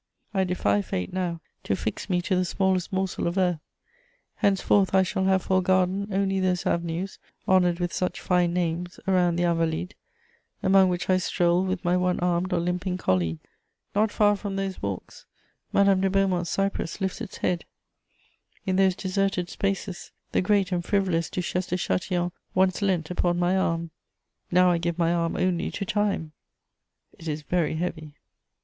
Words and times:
I 0.33 0.45
defy 0.45 0.81
fate 0.81 1.13
now 1.13 1.41
to 1.63 1.75
fix 1.75 2.09
me 2.09 2.23
to 2.23 2.35
the 2.35 2.43
smallest 2.43 2.91
morsel 2.91 3.27
of 3.27 3.37
earth; 3.37 3.59
henceforth 4.37 4.95
I 4.95 5.03
shall 5.03 5.25
have 5.25 5.43
for 5.43 5.59
a 5.59 5.61
garden 5.61 6.07
only 6.11 6.39
those 6.39 6.65
avenues, 6.65 7.19
honoured 7.47 7.79
with 7.79 7.93
such 7.93 8.19
fine 8.19 8.51
names, 8.51 8.99
around 9.07 9.35
the 9.35 9.43
Invalides, 9.43 9.93
along 10.63 10.89
which 10.89 11.07
I 11.07 11.17
stroll 11.17 11.63
with 11.63 11.85
my 11.85 11.95
one 11.97 12.19
armed 12.19 12.51
or 12.51 12.59
limping 12.59 12.97
colleagues. 12.97 13.41
Not 13.93 14.11
far 14.11 14.35
from 14.35 14.55
those 14.55 14.81
walks, 14.81 15.27
Madame 15.71 16.01
de 16.01 16.09
Beaumont's 16.09 16.49
cypress 16.49 16.99
lifts 16.99 17.21
its 17.21 17.37
head; 17.37 17.65
in 18.65 18.77
those 18.77 18.95
deserted 18.95 19.51
spaces, 19.51 20.11
the 20.31 20.41
great 20.41 20.71
and 20.71 20.83
frivolous 20.83 21.29
Duchesse 21.29 21.67
de 21.67 21.75
Châtillon 21.75 22.31
once 22.55 22.81
leant 22.81 23.11
upon 23.11 23.37
my 23.37 23.55
arm. 23.55 23.91
Now 24.49 24.71
I 24.71 24.79
give 24.79 24.97
my 24.97 25.13
arm 25.13 25.35
only 25.35 25.69
to 25.69 25.85
time: 25.85 26.31
it 27.19 27.27
is 27.27 27.43
very 27.43 27.75
heavy! 27.75 28.15